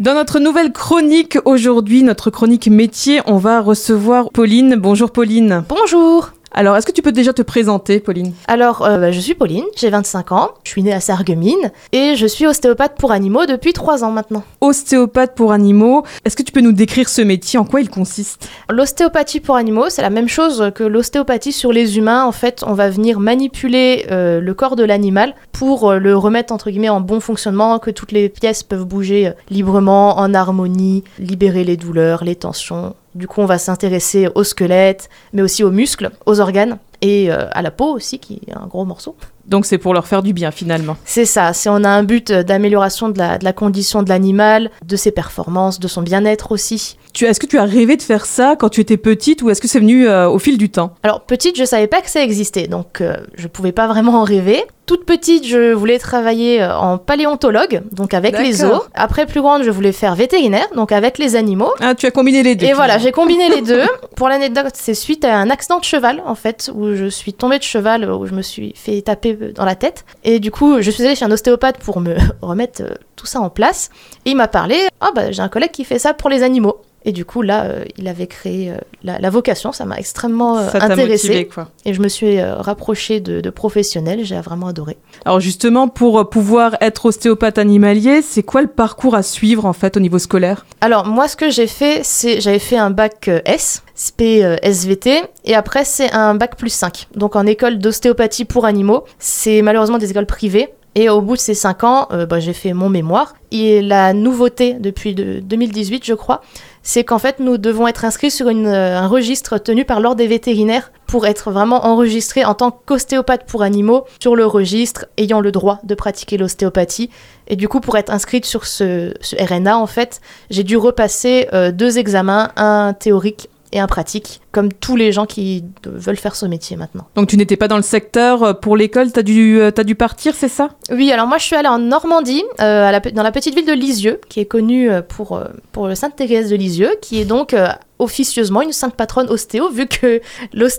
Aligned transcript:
Dans 0.00 0.14
notre 0.14 0.38
nouvelle 0.38 0.72
chronique 0.72 1.36
aujourd'hui, 1.44 2.02
notre 2.02 2.30
chronique 2.30 2.68
métier, 2.68 3.20
on 3.26 3.36
va 3.36 3.60
recevoir 3.60 4.30
Pauline. 4.30 4.76
Bonjour 4.76 5.10
Pauline. 5.12 5.62
Bonjour. 5.68 6.30
Alors, 6.52 6.76
est-ce 6.76 6.86
que 6.86 6.92
tu 6.92 7.00
peux 7.00 7.12
déjà 7.12 7.32
te 7.32 7.42
présenter, 7.42 8.00
Pauline? 8.00 8.32
Alors, 8.48 8.84
euh, 8.84 8.98
bah, 8.98 9.12
je 9.12 9.20
suis 9.20 9.34
Pauline, 9.34 9.64
j'ai 9.76 9.88
25 9.88 10.32
ans, 10.32 10.50
je 10.64 10.70
suis 10.70 10.82
née 10.82 10.92
à 10.92 10.98
Sarreguemines 10.98 11.70
et 11.92 12.16
je 12.16 12.26
suis 12.26 12.44
ostéopathe 12.44 12.96
pour 12.98 13.12
animaux 13.12 13.46
depuis 13.46 13.72
3 13.72 14.02
ans 14.02 14.10
maintenant. 14.10 14.42
Ostéopathe 14.60 15.36
pour 15.36 15.52
animaux, 15.52 16.02
est-ce 16.24 16.36
que 16.36 16.42
tu 16.42 16.50
peux 16.50 16.60
nous 16.60 16.72
décrire 16.72 17.08
ce 17.08 17.22
métier 17.22 17.58
En 17.58 17.64
quoi 17.64 17.80
il 17.80 17.88
consiste? 17.88 18.48
L'ostéopathie 18.68 19.38
pour 19.38 19.54
animaux, 19.54 19.90
c'est 19.90 20.02
la 20.02 20.10
même 20.10 20.28
chose 20.28 20.72
que 20.74 20.82
l'ostéopathie 20.82 21.52
sur 21.52 21.72
les 21.72 21.98
humains. 21.98 22.24
En 22.24 22.32
fait, 22.32 22.64
on 22.66 22.74
va 22.74 22.90
venir 22.90 23.20
manipuler 23.20 24.06
euh, 24.10 24.40
le 24.40 24.54
corps 24.54 24.74
de 24.74 24.82
l'animal 24.82 25.36
pour 25.52 25.90
euh, 25.90 25.98
le 25.98 26.16
remettre 26.16 26.52
entre 26.52 26.70
guillemets 26.70 26.88
en 26.88 27.00
bon 27.00 27.20
fonctionnement, 27.20 27.78
que 27.78 27.92
toutes 27.92 28.10
les 28.10 28.28
pièces 28.28 28.64
peuvent 28.64 28.86
bouger 28.86 29.32
librement, 29.50 30.18
en 30.18 30.34
harmonie, 30.34 31.04
libérer 31.20 31.62
les 31.62 31.76
douleurs, 31.76 32.24
les 32.24 32.34
tensions. 32.34 32.94
Du 33.14 33.26
coup, 33.26 33.40
on 33.40 33.46
va 33.46 33.58
s'intéresser 33.58 34.28
au 34.34 34.44
squelette, 34.44 35.08
mais 35.32 35.42
aussi 35.42 35.64
aux 35.64 35.70
muscles, 35.70 36.10
aux 36.26 36.40
organes 36.40 36.78
et 37.02 37.30
euh, 37.32 37.48
à 37.52 37.62
la 37.62 37.70
peau 37.70 37.94
aussi, 37.94 38.18
qui 38.18 38.40
est 38.46 38.52
un 38.54 38.66
gros 38.66 38.84
morceau. 38.84 39.16
Donc 39.46 39.66
c'est 39.66 39.78
pour 39.78 39.94
leur 39.94 40.06
faire 40.06 40.22
du 40.22 40.32
bien 40.32 40.50
finalement. 40.52 40.96
C'est 41.04 41.24
ça, 41.24 41.52
c'est 41.52 41.68
on 41.68 41.82
a 41.82 41.88
un 41.88 42.04
but 42.04 42.30
euh, 42.30 42.42
d'amélioration 42.44 43.08
de 43.08 43.18
la, 43.18 43.38
de 43.38 43.44
la 43.44 43.52
condition 43.52 44.02
de 44.02 44.08
l'animal, 44.08 44.70
de 44.84 44.96
ses 44.96 45.10
performances, 45.10 45.80
de 45.80 45.88
son 45.88 46.02
bien-être 46.02 46.52
aussi. 46.52 46.98
Tu, 47.12 47.24
est-ce 47.24 47.40
que 47.40 47.46
tu 47.46 47.58
as 47.58 47.64
rêvé 47.64 47.96
de 47.96 48.02
faire 48.02 48.26
ça 48.26 48.54
quand 48.56 48.68
tu 48.68 48.80
étais 48.80 48.96
petite 48.96 49.42
ou 49.42 49.50
est-ce 49.50 49.60
que 49.60 49.66
c'est 49.66 49.80
venu 49.80 50.06
euh, 50.06 50.28
au 50.28 50.38
fil 50.38 50.56
du 50.56 50.70
temps? 50.70 50.94
Alors 51.02 51.22
petite, 51.22 51.58
je 51.58 51.64
savais 51.64 51.88
pas 51.88 52.00
que 52.00 52.10
ça 52.10 52.22
existait, 52.22 52.68
donc 52.68 53.00
euh, 53.00 53.16
je 53.34 53.48
pouvais 53.48 53.72
pas 53.72 53.88
vraiment 53.88 54.20
en 54.20 54.24
rêver. 54.24 54.62
Toute 54.90 55.04
petite, 55.04 55.46
je 55.46 55.72
voulais 55.72 56.00
travailler 56.00 56.60
euh, 56.60 56.76
en 56.76 56.98
paléontologue, 56.98 57.82
donc 57.92 58.12
avec 58.12 58.36
les 58.36 58.52
zoos. 58.54 58.82
Après 58.92 59.24
plus 59.24 59.40
grande, 59.40 59.62
je 59.62 59.70
voulais 59.70 59.92
faire 59.92 60.16
vétérinaire, 60.16 60.66
donc 60.74 60.90
avec 60.90 61.16
les 61.16 61.36
animaux. 61.36 61.70
Ah, 61.78 61.94
tu 61.94 62.06
as 62.06 62.10
combiné 62.10 62.42
les 62.42 62.56
deux. 62.56 62.66
Et 62.66 62.72
voilà, 62.72 62.98
j'ai 62.98 63.12
combiné 63.12 63.48
les 63.48 63.62
deux. 63.62 63.84
Pour 64.16 64.28
l'anecdote, 64.28 64.72
c'est 64.74 64.94
suite 64.94 65.24
à 65.24 65.36
un 65.36 65.48
accident 65.48 65.78
de 65.78 65.84
cheval, 65.84 66.20
en 66.26 66.34
fait, 66.34 66.72
où 66.74 66.92
je 66.96 67.06
suis 67.06 67.32
tombée 67.34 67.58
de 67.58 67.62
cheval, 67.62 68.10
où 68.10 68.26
je 68.26 68.34
me 68.34 68.42
suis 68.42 68.72
fait 68.74 69.00
taper 69.02 69.34
dans 69.54 69.64
la 69.64 69.76
tête. 69.76 70.04
Et 70.24 70.40
du 70.40 70.50
coup, 70.50 70.82
je 70.82 70.90
suis 70.90 71.06
allée 71.06 71.14
chez 71.14 71.24
un 71.24 71.30
ostéopathe 71.30 71.78
pour 71.78 72.00
me 72.00 72.16
remettre 72.42 72.82
euh, 72.82 72.94
tout 73.14 73.26
ça 73.26 73.38
en 73.40 73.48
place. 73.48 73.90
Et 74.26 74.30
il 74.30 74.36
m'a 74.36 74.48
parlé, 74.48 74.88
ah 75.00 75.12
bah 75.14 75.30
j'ai 75.30 75.40
un 75.40 75.48
collègue 75.48 75.70
qui 75.70 75.84
fait 75.84 76.00
ça 76.00 76.14
pour 76.14 76.28
les 76.30 76.42
animaux. 76.42 76.80
Et 77.04 77.12
du 77.12 77.24
coup, 77.24 77.40
là, 77.40 77.64
euh, 77.64 77.84
il 77.96 78.08
avait 78.08 78.26
créé 78.26 78.70
euh, 78.70 78.74
la, 79.02 79.18
la 79.18 79.30
vocation, 79.30 79.72
ça 79.72 79.86
m'a 79.86 79.96
extrêmement 79.96 80.58
euh, 80.58 80.68
Ça 80.68 80.82
intéressée. 80.84 81.28
motivé 81.28 81.46
quoi. 81.46 81.68
Et 81.86 81.94
je 81.94 82.00
me 82.02 82.08
suis 82.08 82.38
euh, 82.38 82.56
rapprochée 82.56 83.20
de, 83.20 83.40
de 83.40 83.50
professionnels, 83.50 84.20
j'ai 84.24 84.38
vraiment 84.40 84.66
adoré. 84.66 84.79
Alors 85.24 85.40
justement, 85.40 85.88
pour 85.88 86.18
euh, 86.18 86.24
pouvoir 86.24 86.76
être 86.80 87.06
ostéopathe 87.06 87.58
animalier, 87.58 88.22
c'est 88.22 88.42
quoi 88.42 88.62
le 88.62 88.68
parcours 88.68 89.14
à 89.14 89.22
suivre 89.22 89.66
en 89.66 89.72
fait 89.72 89.96
au 89.96 90.00
niveau 90.00 90.18
scolaire? 90.18 90.66
Alors 90.80 91.06
moi 91.06 91.28
ce 91.28 91.36
que 91.36 91.50
j'ai 91.50 91.66
fait, 91.66 92.00
c'est 92.04 92.40
j'avais 92.40 92.58
fait 92.58 92.76
un 92.76 92.90
bac 92.90 93.28
euh, 93.28 93.40
S, 93.44 93.82
SP 93.94 94.42
euh, 94.42 94.56
SVT, 94.62 95.22
et 95.44 95.54
après 95.54 95.84
c'est 95.84 96.12
un 96.12 96.34
bac 96.34 96.56
plus 96.56 96.70
5. 96.70 97.08
Donc 97.14 97.36
en 97.36 97.46
école 97.46 97.78
d'ostéopathie 97.78 98.44
pour 98.44 98.64
animaux, 98.64 99.04
c'est 99.18 99.62
malheureusement 99.62 99.98
des 99.98 100.10
écoles 100.10 100.26
privées. 100.26 100.68
Et 100.96 101.08
au 101.08 101.20
bout 101.20 101.36
de 101.36 101.40
ces 101.40 101.54
5 101.54 101.84
ans, 101.84 102.08
bah, 102.28 102.40
j'ai 102.40 102.52
fait 102.52 102.72
mon 102.72 102.88
mémoire. 102.88 103.34
Et 103.52 103.80
la 103.80 104.12
nouveauté 104.12 104.72
depuis 104.72 105.14
de 105.14 105.38
2018, 105.38 106.04
je 106.04 106.14
crois, 106.14 106.42
c'est 106.82 107.04
qu'en 107.04 107.20
fait 107.20 107.38
nous 107.38 107.58
devons 107.58 107.86
être 107.86 108.04
inscrits 108.04 108.32
sur 108.32 108.48
un 108.48 109.06
registre 109.06 109.58
tenu 109.58 109.84
par 109.84 110.00
l'ordre 110.00 110.16
des 110.16 110.26
vétérinaires 110.26 110.90
pour 111.10 111.26
être 111.26 111.50
vraiment 111.50 111.84
enregistrés 111.86 112.44
en 112.44 112.54
tant 112.54 112.70
qu'ostéopathe 112.70 113.44
pour 113.46 113.62
animaux 113.62 114.04
sur 114.22 114.36
le 114.36 114.46
registre 114.46 115.06
ayant 115.16 115.40
le 115.40 115.50
droit 115.50 115.80
de 115.82 115.94
pratiquer 115.94 116.36
l'ostéopathie. 116.38 117.10
Et 117.48 117.56
du 117.56 117.66
coup, 117.68 117.80
pour 117.80 117.96
être 117.96 118.10
inscrite 118.12 118.44
sur 118.44 118.64
ce, 118.64 119.12
ce 119.20 119.34
RNA, 119.36 119.76
en 119.76 119.86
fait, 119.88 120.20
j'ai 120.50 120.62
dû 120.62 120.76
repasser 120.76 121.48
euh, 121.52 121.72
deux 121.72 121.98
examens, 121.98 122.52
un 122.56 122.92
théorique 122.92 123.48
et 123.72 123.78
un 123.80 123.86
pratique, 123.86 124.40
comme 124.50 124.72
tous 124.72 124.96
les 124.96 125.12
gens 125.12 125.26
qui 125.26 125.64
veulent 125.86 126.16
faire 126.16 126.34
ce 126.34 126.44
métier 126.46 126.76
maintenant. 126.76 127.06
Donc 127.14 127.28
tu 127.28 127.36
n'étais 127.36 127.56
pas 127.56 127.68
dans 127.68 127.76
le 127.76 127.82
secteur 127.82 128.42
euh, 128.42 128.52
pour 128.52 128.76
l'école, 128.76 129.12
t'as 129.12 129.22
dû, 129.22 129.60
euh, 129.60 129.70
t'as 129.70 129.84
dû 129.84 129.94
partir, 129.94 130.34
c'est 130.34 130.48
ça? 130.48 130.70
Oui, 130.90 131.12
alors 131.12 131.26
moi 131.28 131.38
je 131.38 131.44
suis 131.44 131.54
allée 131.56 131.68
en 131.68 131.78
Normandie, 131.78 132.42
euh, 132.60 132.88
à 132.88 132.92
la 132.92 133.00
pe- 133.00 133.10
dans 133.12 133.22
la 133.22 133.30
petite 133.32 133.54
ville 133.54 133.66
de 133.66 133.72
Lisieux, 133.72 134.20
qui 134.28 134.40
est 134.40 134.44
connue 134.46 134.90
pour, 135.08 135.40
pour 135.72 135.86
le 135.86 135.94
Sainte 135.94 136.16
Thérèse 136.16 136.50
de 136.50 136.56
Lisieux, 136.56 136.90
qui 137.00 137.20
est 137.20 137.24
donc 137.24 137.54
euh, 137.54 137.68
officieusement 138.00 138.62
une 138.62 138.72
sainte 138.72 138.94
patronne 138.94 139.28
ostéo, 139.28 139.68
vu 139.70 139.86
que 139.86 140.20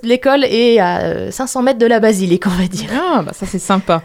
l'école 0.04 0.44
est 0.44 0.80
à 0.80 1.02
euh, 1.02 1.32
500 1.32 1.62
mètres 1.62 1.80
de 1.80 1.86
la 1.86 2.00
basilique, 2.00 2.48
on 2.48 2.62
va 2.62 2.68
dire. 2.68 2.90
Ah, 2.94 3.24
bah 3.24 3.32
ça 3.34 3.46
c'est 3.46 3.60
sympa. 3.60 4.02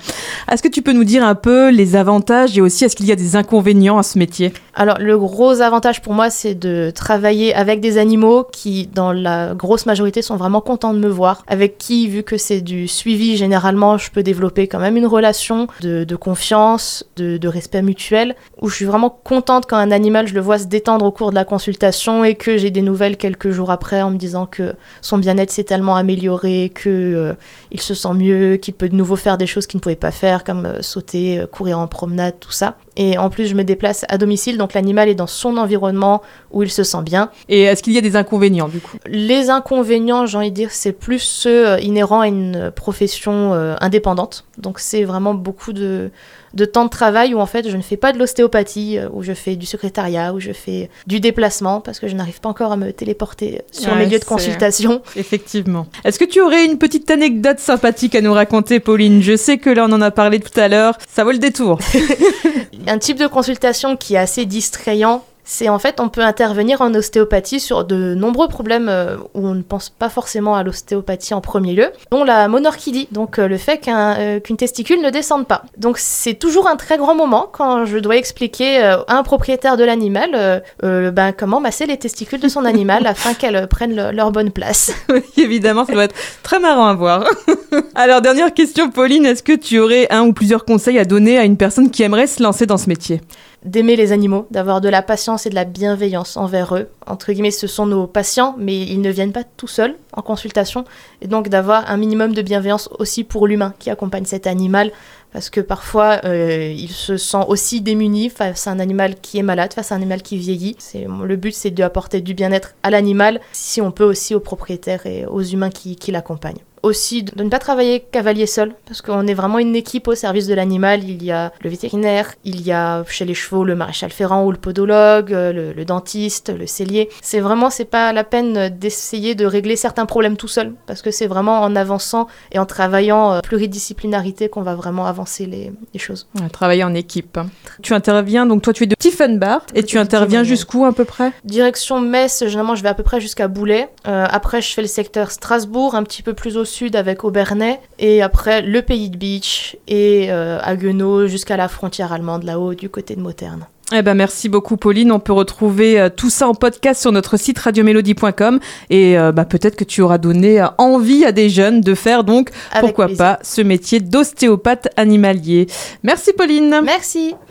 Est-ce 0.51 0.63
que 0.63 0.69
tu 0.69 0.83
peux 0.83 0.93
nous 0.93 1.05
dire 1.05 1.25
un 1.25 1.35
peu 1.35 1.71
les 1.71 1.97
avantages 1.97 2.57
et 2.57 2.61
aussi 2.61 2.85
est-ce 2.85 2.97
qu'il 2.97 3.07
y 3.07 3.13
a 3.13 3.17
des 3.17 3.37
inconvénients 3.37 3.99
à 3.99 4.03
ce 4.03 4.19
métier? 4.19 4.53
Alors, 4.75 4.99
le 4.99 5.17
gros 5.19 5.63
avantage 5.63 6.03
pour 6.03 6.13
moi, 6.13 6.29
c'est 6.29 6.55
de 6.55 6.93
travailler 6.95 7.55
avec 7.55 7.81
des 7.81 7.99
animaux 7.99 8.47
qui, 8.51 8.89
dans 8.93 9.13
la 9.13 9.55
grosse 9.55 9.87
majorité, 9.87 10.21
sont 10.21 10.37
vraiment 10.37 10.61
contents 10.61 10.93
de 10.93 10.99
me 10.99 11.09
voir. 11.09 11.43
Avec 11.47 11.79
qui, 11.79 12.09
vu 12.09 12.23
que 12.23 12.37
c'est 12.37 12.61
du 12.61 12.87
suivi, 12.87 13.37
généralement, 13.37 13.97
je 13.97 14.11
peux 14.11 14.23
développer 14.23 14.69
quand 14.69 14.79
même 14.79 14.97
une 14.97 15.07
relation 15.07 15.67
de, 15.81 16.05
de 16.05 16.17
confiance, 16.17 17.05
de, 17.17 17.39
de 17.39 17.49
respect 17.49 17.83
mutuel, 17.83 18.37
où 18.61 18.69
je 18.69 18.77
suis 18.77 18.85
vraiment 18.85 19.11
contente 19.11 19.65
quand 19.67 19.77
un 19.77 19.91
animal, 19.91 20.29
je 20.29 20.35
le 20.35 20.41
vois 20.41 20.59
se 20.59 20.67
détendre 20.67 21.07
au 21.07 21.11
cours 21.11 21.31
de 21.31 21.35
la 21.35 21.45
consultation 21.45 22.25
et 22.25 22.35
que 22.35 22.59
j'ai 22.59 22.71
des 22.71 22.83
nouvelles 22.83 23.06
quelques 23.15 23.51
jours 23.51 23.71
après 23.71 24.03
en 24.03 24.11
me 24.11 24.17
disant 24.17 24.47
que 24.47 24.75
son 25.01 25.19
bien-être 25.19 25.53
s'est 25.53 25.63
tellement 25.63 25.95
amélioré, 25.95 26.73
que 26.75 26.91
euh, 26.91 27.35
il 27.71 27.81
se 27.81 27.95
sent 27.95 28.15
mieux, 28.15 28.57
qu'il 28.57 28.75
peut 28.75 28.89
de 28.89 28.97
nouveau 28.97 29.15
faire 29.15 29.39
des 29.39 29.47
choses 29.47 29.69
qu'il 29.69 29.79
ne 29.79 29.83
pouvait 29.83 29.95
pas 29.95 30.11
faire, 30.11 30.43
comme 30.43 30.67
euh, 30.67 30.83
sauter, 30.83 31.39
euh, 31.39 31.47
courir 31.47 31.79
en 31.79 31.87
promenade, 31.87 32.35
tout 32.41 32.51
ça. 32.51 32.77
Et 32.97 33.19
en 33.19 33.29
plus, 33.31 33.47
je 33.47 33.55
me 33.55 33.63
déplace 33.65 34.05
à 34.09 34.19
domicile, 34.19 34.57
donc 34.59 34.75
l'animal 34.75 35.09
est 35.09 35.15
dans 35.15 35.27
son 35.27 35.57
environnement 35.57 36.23
où 36.51 36.63
il 36.63 36.71
se 36.71 36.83
sent 36.83 37.03
bien. 37.03 37.31
Et 37.49 37.63
est-ce 37.63 37.83
qu'il 37.83 37.93
y 37.93 37.99
a 37.99 38.01
des 38.01 38.17
inconvénients 38.17 38.69
du 38.69 38.81
coup? 38.81 38.97
Les 39.07 39.51
inconvénients, 39.51 40.27
j'ai 40.27 40.39
envie 40.39 40.51
de 40.51 40.55
dire, 40.57 40.71
c'est 40.71 40.93
plus 40.93 41.19
ceux 41.19 41.69
euh, 41.69 41.81
inhérents 41.81 42.21
à 42.21 42.29
une 42.29 42.71
profession 42.75 43.53
euh, 43.55 43.75
indépendante. 43.81 44.45
Donc 44.59 44.79
c'est 44.79 45.05
vraiment 45.05 45.35
beaucoup 45.35 45.75
de, 45.75 46.11
de 46.55 46.65
temps 46.65 46.85
de 46.87 46.91
travail 46.91 47.35
où 47.35 47.41
en 47.41 47.47
fait 47.47 47.69
je 47.69 47.77
ne 47.77 47.83
fais 47.83 47.99
pas 47.99 48.13
de 48.13 48.19
l'ostéopathie, 48.19 48.99
euh, 48.99 49.09
où 49.13 49.23
je 49.23 49.33
fais 49.35 49.57
du 49.57 49.67
secrétariat, 49.67 50.33
où 50.33 50.41
je 50.41 50.53
fais 50.53 50.89
du 51.07 51.21
déplacement, 51.21 51.81
parce 51.83 51.99
que 52.01 52.09
je 52.09 52.15
n'arrive 52.15 52.41
pas 52.41 52.49
encore 52.49 52.73
à 52.73 52.77
me 52.79 52.93
téléporter 52.93 53.61
sur 53.71 53.93
Ouais, 53.93 53.99
mes 53.99 54.07
lieux 54.07 54.19
de 54.19 54.25
consultation. 54.25 55.03
Effectivement. 55.17 55.87
Est-ce 56.05 56.19
que 56.19 56.25
tu 56.25 56.41
aurais 56.41 56.65
une 56.65 56.79
petite 56.79 57.11
anecdote 57.11 57.59
sympathique 57.59 58.15
à 58.15 58.23
nous 58.23 58.33
raconter, 58.33 58.81
Pauline? 58.81 59.23
Je 59.23 59.37
sais 59.37 59.59
que 59.59 59.69
là 59.69 59.87
on 59.89 59.93
en 59.93 60.01
a 60.01 60.11
parlé 60.11 60.41
tout 60.41 60.59
à 60.59 60.69
l'heure. 60.69 60.97
Ça 61.09 61.25
vaut 61.25 61.33
le 61.33 61.39
détour. 61.39 61.79
Un 62.89 62.99
type 62.99 63.19
de 63.19 63.27
consultation 63.27 63.97
qui 63.97 64.15
est 64.15 64.19
assez 64.19 64.47
distrayant, 64.47 65.25
c'est 65.49 65.69
en 65.69 65.79
fait 65.79 66.01
on 66.01 66.09
peut 66.09 66.21
intervenir 66.23 66.81
en 66.83 66.93
ostéopathie 66.93 67.61
sur 67.61 67.85
de 67.85 68.15
nombreux 68.15 68.49
problèmes 68.49 68.89
euh, 68.89 69.17
où 69.35 69.47
on 69.47 69.55
ne 69.55 69.63
pense 69.63 69.89
pas 69.89 70.09
forcément 70.09 70.57
à 70.57 70.63
l'ostéopathie 70.65 71.33
en 71.35 71.41
premier 71.41 71.73
lieu, 71.73 71.87
dont 72.11 72.25
la 72.25 72.49
monorchidie, 72.49 73.09
donc 73.13 73.39
euh, 73.39 73.47
le 73.47 73.57
fait 73.57 73.81
euh, 73.89 74.41
qu'une 74.41 74.57
testicule 74.57 75.01
ne 75.01 75.11
descende 75.11 75.47
pas. 75.47 75.63
Donc 75.79 75.99
c'est 75.99 76.35
toujours 76.35 76.67
un 76.67 76.77
très 76.77 76.99
grand 76.99 77.15
moment 77.15 77.49
quand 77.51 77.85
je 77.87 77.99
dois 77.99 78.17
expliquer 78.17 78.83
à 78.83 79.05
un 79.09 79.23
propriétaire 79.23 79.77
de 79.77 79.85
l'animal 79.85 80.63
euh, 80.83 81.11
ben, 81.13 81.33
comment 81.33 81.61
masser 81.61 81.87
les 81.87 81.97
testicules 81.97 82.41
de 82.41 82.49
son 82.49 82.65
animal 82.65 83.07
afin 83.07 83.33
qu'elles 83.35 83.69
prennent 83.69 83.95
le- 83.95 84.11
leur 84.11 84.33
bonne 84.33 84.51
place. 84.51 84.93
Oui, 85.09 85.23
évidemment, 85.37 85.85
ça 85.87 85.93
doit 85.93 86.05
être 86.05 86.17
très 86.43 86.59
marrant 86.59 86.89
à 86.89 86.95
voir. 86.95 87.25
Alors, 87.95 88.21
dernière 88.21 88.53
question, 88.53 88.91
Pauline, 88.91 89.25
est-ce 89.25 89.43
que 89.43 89.53
tu 89.53 89.79
aurais 89.79 90.09
un 90.13 90.23
ou 90.27 90.33
plusieurs 90.33 90.65
conseils 90.65 90.99
à 90.99 91.05
donner 91.05 91.39
à 91.39 91.45
une 91.45 91.57
personne 91.57 91.91
qui 91.91 92.03
aimerait 92.03 92.27
se 92.27 92.43
lancer 92.43 92.67
dans 92.67 92.77
ce 92.77 92.89
métier? 92.89 93.21
D'aimer 93.67 93.97
les 93.97 94.13
animaux, 94.13 94.47
d'avoir 94.51 94.81
de 94.81 94.89
la 94.89 95.03
patience 95.03 95.47
et 95.47 95.51
de 95.51 95.55
la 95.55 95.65
bienveillance 95.65 96.37
envers 96.37 96.75
eux. 96.75 96.89
Entre 97.07 97.33
guillemets, 97.33 97.51
ce 97.51 97.67
sont 97.67 97.87
nos 97.87 98.07
patients, 98.07 98.55
mais 98.59 98.81
ils 98.81 99.01
ne 99.01 99.11
viennent 99.11 99.33
pas 99.33 99.45
tout 99.45 99.67
seuls 99.67 99.97
en 100.13 100.23
consultation. 100.23 100.85
Et 101.21 101.27
donc 101.27 101.49
d'avoir 101.49 101.91
un 101.91 101.97
minimum 101.97 102.33
de 102.33 102.43
bienveillance 102.43 102.89
aussi 102.99 103.25
pour 103.25 103.47
l'humain 103.47 103.75
qui 103.79 103.91
accompagne 103.91 104.25
cet 104.25 104.47
animal, 104.47 104.93
parce 105.33 105.51
que 105.51 105.61
parfois 105.61 106.21
euh, 106.25 106.73
il 106.75 106.91
se 106.91 107.17
sent 107.17 107.45
aussi 107.49 107.81
démuni 107.81 108.31
face 108.31 108.67
à 108.67 108.71
un 108.71 108.79
animal 108.79 109.17
qui 109.21 109.39
est 109.39 109.43
malade, 109.43 109.75
face 109.75 109.93
à 109.93 109.97
un 109.97 109.99
animal 109.99 110.23
qui 110.23 110.39
vieillit. 110.39 110.77
Le 110.95 111.37
but, 111.37 111.55
c'est 111.55 111.71
d'apporter 111.71 112.21
du 112.21 112.35
bien-être 112.35 112.75
à 112.83 112.91
l'animal, 112.91 113.41
si 113.53 113.81
on 113.81 113.91
peut 113.91 114.05
aussi 114.05 114.35
aux 114.35 114.41
propriétaires 114.41 115.07
et 115.07 115.27
aux 115.27 115.43
humains 115.43 115.71
qui 115.71 116.11
l'accompagnent 116.11 116.63
aussi 116.87 117.23
de 117.23 117.43
ne 117.43 117.49
pas 117.49 117.59
travailler 117.59 118.01
cavalier 118.01 118.47
seul, 118.47 118.75
parce 118.87 119.03
qu'on 119.03 119.27
est 119.27 119.35
vraiment 119.35 119.59
une 119.59 119.77
équipe 119.77 120.09
au 120.09 120.15
service 120.15 120.47
de 120.47 120.55
l'animal. 120.55 121.05
Il 121.05 121.23
y 121.23 121.33
a 121.33 121.53
le 121.63 121.71
vétérinaire, 121.71 122.33
il 122.45 122.63
y 122.63 122.73
a 122.73 123.05
chez 123.09 123.25
les 123.25 123.35
chevaux 123.35 123.65
le 123.65 123.75
maréchal 123.75 124.11
ferrant 124.11 124.45
ou 124.45 124.53
le 124.53 124.57
podologue, 124.59 125.33
euh, 125.33 125.53
le, 125.53 125.73
le 125.73 125.85
dentiste, 125.85 126.53
le 126.57 126.67
cellier. 126.67 127.09
C'est 127.21 127.41
vraiment, 127.41 127.71
c'est 127.71 127.85
pas 127.85 128.13
la 128.13 128.25
peine 128.25 128.69
d'essayer 128.71 129.35
de 129.35 129.45
régler 129.45 129.77
certains 129.77 130.07
problèmes 130.07 130.37
tout 130.37 130.49
seul, 130.49 130.73
parce 130.87 131.03
que 131.03 131.11
c'est 131.11 131.27
vraiment 131.27 131.61
en 131.61 131.75
avançant 131.77 132.29
et 132.53 132.59
en 132.59 132.67
travaillant 132.67 133.33
euh, 133.33 133.41
pluridisciplinarité 133.41 134.49
qu'on 134.49 134.63
va 134.63 134.75
vraiment 134.75 135.07
avancer 135.07 135.47
les, 135.47 135.73
les 135.93 136.01
choses. 136.01 136.29
Ouais, 136.41 136.49
Travailler 136.49 136.85
en 136.85 136.95
équipe. 136.95 137.39
Tu 137.83 137.93
interviens, 137.95 138.47
donc 138.47 138.63
toi 138.63 138.73
tu 138.73 138.85
es 138.85 138.87
de 138.87 138.95
Tiefenbach, 138.95 139.63
et 139.75 139.83
tu 139.83 139.99
interviens 139.99 140.45
jusqu'où 140.45 140.85
à 140.87 140.93
peu 140.93 141.05
près? 141.05 141.33
Direction 141.45 142.01
Metz, 142.01 142.45
généralement 142.47 142.75
je 142.77 142.83
vais 142.83 142.89
à 142.89 142.95
peu 142.95 143.03
près 143.03 143.21
jusqu'à 143.21 143.49
Boulay. 143.49 143.89
Euh, 144.07 144.27
après 144.31 144.63
je 144.63 144.73
fais 144.73 144.83
le 144.83 144.89
secteur 144.89 145.31
Strasbourg, 145.31 145.95
un 145.95 146.03
petit 146.05 146.23
peu 146.23 146.33
plus 146.33 146.57
au 146.57 146.65
sud 146.65 146.76
avec 146.95 147.25
Aubernais. 147.25 147.81
Et 147.99 148.23
après 148.23 148.63
le 148.63 148.83
Pays 148.83 149.11
de 149.11 149.17
Beach 149.17 149.77
et 149.89 150.27
euh, 150.31 150.59
Haguenau 150.63 151.27
jusqu'à 151.27 151.57
la 151.57 151.69
frontière 151.69 152.13
allemande 152.13 152.43
là-haut 152.45 152.75
du 152.75 152.89
côté 152.89 153.15
de 153.17 153.21
Mauterne. 153.21 153.67
Eh 153.95 154.03
ben 154.03 154.15
merci 154.15 154.49
beaucoup 154.49 154.77
Pauline. 154.77 155.13
On 155.13 155.21
peut 155.21 155.33
retrouver 155.33 156.01
euh, 156.01 156.09
tout 156.09 156.29
ça 156.29 156.49
en 156.49 156.55
podcast 156.55 157.01
sur 157.01 157.13
notre 157.13 157.37
site 157.37 157.57
radiomélodie.com 157.61 158.59
et 158.91 159.17
euh, 159.17 159.31
bah, 159.31 159.45
peut-être 159.45 159.77
que 159.77 159.85
tu 159.85 160.03
auras 160.03 160.19
donné 160.19 160.61
euh, 160.61 160.67
envie 160.79 161.25
à 161.25 161.31
des 161.31 161.49
jeunes 161.49 161.81
de 161.83 161.95
faire 161.95 162.25
donc 162.25 162.51
Avec 162.73 162.81
pourquoi 162.81 163.07
plaisir. 163.07 163.25
pas 163.25 163.39
ce 163.43 163.61
métier 163.61 164.01
d'ostéopathe 164.01 164.89
animalier. 164.97 165.69
Merci 166.03 166.33
Pauline. 166.33 166.81
Merci. 166.85 167.37